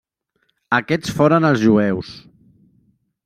[0.77, 2.13] Aquest foren els jueus.